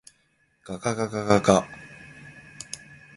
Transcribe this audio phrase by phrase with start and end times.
[0.65, 1.67] がががががが